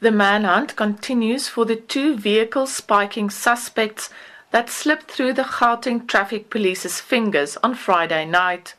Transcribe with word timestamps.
The 0.00 0.10
manhunt 0.10 0.76
continues 0.76 1.48
for 1.48 1.66
the 1.66 1.76
two 1.76 2.16
vehicle 2.16 2.66
spiking 2.66 3.28
suspects 3.28 4.08
that 4.50 4.70
slipped 4.70 5.10
through 5.10 5.34
the 5.34 5.42
Gauteng 5.42 6.08
Traffic 6.08 6.48
Police's 6.48 7.00
fingers 7.00 7.58
on 7.62 7.74
Friday 7.74 8.24
night. 8.24 8.74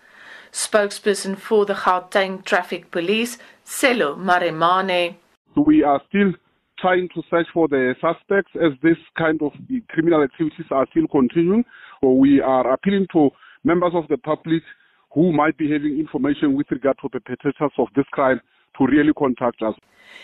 Spokesperson 0.51 1.37
for 1.37 1.67
the 1.67 1.75
Gauteng 1.75 2.43
Traffic 2.43 2.89
Police, 2.89 3.37
Sello 3.63 4.15
Maremane. 4.17 5.13
We 5.55 5.83
are 5.83 6.01
still 6.09 6.33
trying 6.79 7.07
to 7.13 7.21
search 7.29 7.45
for 7.53 7.67
the 7.67 7.93
suspects 8.01 8.53
as 8.55 8.71
this 8.81 8.97
kind 9.15 9.39
of 9.43 9.51
criminal 9.89 10.23
activities 10.23 10.65
are 10.71 10.87
still 10.89 11.07
continuing. 11.07 11.63
So 12.01 12.13
we 12.13 12.41
are 12.41 12.73
appealing 12.73 13.05
to 13.13 13.29
members 13.63 13.91
of 13.93 14.07
the 14.07 14.17
public 14.17 14.63
who 15.13 15.31
might 15.31 15.55
be 15.55 15.71
having 15.71 15.99
information 15.99 16.55
with 16.55 16.65
regard 16.71 16.97
to 17.03 17.09
perpetrators 17.09 17.73
of 17.77 17.89
this 17.95 18.05
crime 18.11 18.41
to 18.81 18.91
really 18.91 19.13
contact 19.13 19.61
us. 19.61 19.75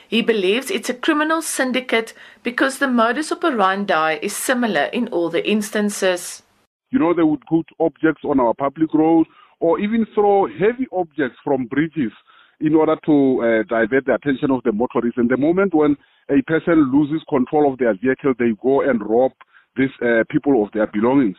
He 0.08 0.22
believes 0.22 0.72
it's 0.72 0.90
a 0.90 0.94
criminal 0.94 1.42
syndicate 1.42 2.14
because 2.44 2.80
the 2.80 2.88
modus 2.88 3.32
operandi 3.32 4.20
is 4.22 4.36
similar 4.36 4.86
in 4.86 5.08
all 5.10 5.30
the 5.30 5.48
instances. 5.48 6.44
You 6.92 7.00
know, 7.00 7.14
they 7.14 7.24
would 7.24 7.42
put 7.48 7.66
objects 7.80 8.24
on 8.24 8.40
our 8.40 8.54
public 8.54 8.94
roads 8.94 9.30
or 9.60 9.80
even 9.80 10.06
throw 10.16 10.48
heavy 10.48 10.88
objects 10.92 11.38
from 11.44 11.66
bridges 11.66 12.12
in 12.60 12.74
order 12.74 12.96
to 13.06 13.16
uh, 13.42 13.64
divert 13.70 14.06
the 14.06 14.16
attention 14.16 14.50
of 14.52 14.64
the 14.64 14.72
motorists. 14.72 15.18
And 15.18 15.30
the 15.30 15.38
moment 15.38 15.74
when 15.74 15.96
a 16.30 16.42
person 16.44 16.92
loses 16.92 17.22
control 17.30 17.72
of 17.72 17.78
their 17.78 17.94
vehicle, 17.94 18.34
they 18.40 18.52
go 18.62 18.82
and 18.82 19.02
rob 19.02 19.32
these 19.76 19.94
uh, 20.02 20.24
people 20.30 20.64
of 20.64 20.72
their 20.72 20.88
belongings. 20.88 21.38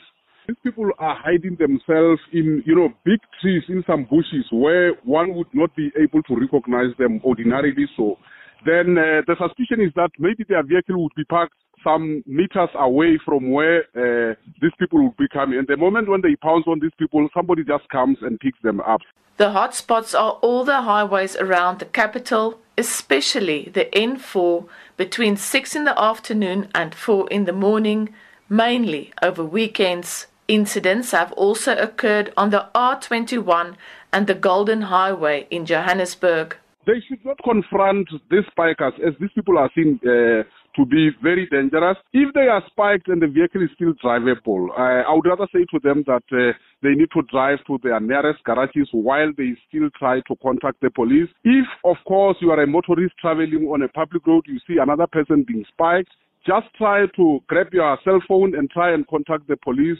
These 0.49 0.57
people 0.65 0.91
are 0.99 1.15
hiding 1.15 1.59
themselves 1.61 2.23
in, 2.33 2.63
you 2.65 2.75
know, 2.75 2.89
big 3.05 3.21
trees 3.39 3.63
in 3.69 3.85
some 3.87 4.05
bushes 4.05 4.47
where 4.51 4.95
one 5.05 5.35
would 5.35 5.53
not 5.53 5.77
be 5.77 5.91
able 6.01 6.23
to 6.23 6.35
recognize 6.37 6.97
them 6.99 7.21
ordinarily. 7.23 7.87
So 7.99 8.17
then 8.65 8.97
uh, 8.97 9.21
the 9.27 9.37
suspicion 9.39 9.85
is 9.85 9.93
that 9.95 10.09
maybe 10.19 10.45
their 10.49 10.63
vehicle 10.63 11.03
would 11.03 11.13
be 11.15 11.25
parked 11.25 11.53
some 11.85 12.23
meters 12.27 12.71
away 12.77 13.21
from 13.27 13.51
where 13.53 13.81
uh, 13.95 14.37
these 14.63 14.73
people 14.79 15.05
would 15.05 15.19
be 15.19 15.29
coming. 15.29 15.59
And 15.59 15.69
the 15.69 15.77
moment 15.77 16.09
when 16.09 16.23
they 16.23 16.35
pounce 16.37 16.65
on 16.67 16.81
these 16.81 16.97
people, 16.99 17.29
somebody 17.35 17.63
just 17.63 17.87
comes 17.91 18.17
and 18.23 18.41
picks 18.41 18.59
them 18.63 18.81
up. 18.81 19.03
The 19.37 19.51
hotspots 19.51 20.19
are 20.19 20.39
all 20.41 20.65
the 20.65 20.81
highways 20.81 21.37
around 21.37 21.81
the 21.81 21.85
capital, 21.85 22.59
especially 22.79 23.71
the 23.75 23.85
N4 23.93 24.67
between 24.97 25.37
6 25.37 25.77
in 25.77 25.85
the 25.85 26.01
afternoon 26.01 26.71
and 26.75 26.95
4 26.95 27.29
in 27.29 27.45
the 27.45 27.53
morning, 27.53 28.09
mainly 28.49 29.13
over 29.23 29.45
weekends. 29.45 30.27
Incidents 30.49 31.11
have 31.11 31.31
also 31.33 31.77
occurred 31.77 32.33
on 32.35 32.49
the 32.49 32.71
R21 32.75 33.77
and 34.15 34.27
the 34.27 34.35
Golden 34.35 34.81
Highway 34.81 35.47
in 35.51 35.67
Johannesburg. 35.67 36.57
They 36.87 37.03
should 37.07 37.23
not 37.23 37.37
confront 37.45 38.09
these 38.31 38.47
spikers 38.51 38.95
as 39.07 39.13
these 39.21 39.29
people 39.35 39.59
are 39.59 39.71
seen 39.75 40.01
uh, 40.03 40.49
to 40.75 40.87
be 40.87 41.11
very 41.23 41.47
dangerous. 41.51 41.99
If 42.15 42.33
they 42.33 42.49
are 42.49 42.63
spiked 42.67 43.09
and 43.09 43.21
the 43.21 43.27
vehicle 43.27 43.63
is 43.63 43.69
still 43.75 43.93
drivable, 44.03 44.71
uh, 44.71 45.05
I 45.07 45.13
would 45.13 45.27
rather 45.27 45.47
say 45.53 45.67
to 45.71 45.81
them 45.83 46.03
that 46.07 46.25
uh, 46.33 46.57
they 46.83 46.95
need 46.95 47.11
to 47.13 47.21
drive 47.31 47.59
to 47.67 47.79
their 47.83 48.01
nearest 48.01 48.43
garages 48.45 48.89
while 48.93 49.31
they 49.37 49.53
still 49.69 49.91
try 49.99 50.21
to 50.21 50.37
contact 50.43 50.81
the 50.81 50.89
police. 50.89 51.29
If, 51.45 51.67
of 51.85 51.97
course, 52.07 52.39
you 52.41 52.53
are 52.53 52.63
a 52.63 52.67
motorist 52.67 53.17
traveling 53.21 53.69
on 53.69 53.83
a 53.83 53.89
public 53.89 54.27
road, 54.27 54.45
you 54.47 54.61
see 54.67 54.79
another 54.81 55.07
person 55.07 55.45
being 55.47 55.67
spiked, 55.69 56.09
just 56.47 56.69
try 56.79 57.05
to 57.17 57.41
grab 57.49 57.67
your 57.75 57.99
cell 58.03 58.23
phone 58.27 58.55
and 58.55 58.71
try 58.71 58.95
and 58.95 59.07
contact 59.09 59.47
the 59.47 59.59
police. 59.59 59.99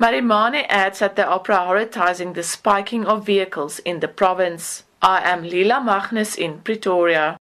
Maremane 0.00 0.64
adds 0.68 1.00
that 1.00 1.16
they 1.16 1.24
are 1.24 1.42
prioritizing 1.42 2.34
the 2.34 2.44
spiking 2.44 3.04
of 3.04 3.26
vehicles 3.26 3.80
in 3.80 3.98
the 3.98 4.06
province. 4.06 4.84
I 5.02 5.28
am 5.28 5.42
Lila 5.42 5.82
Magnus 5.82 6.36
in 6.36 6.60
Pretoria. 6.60 7.37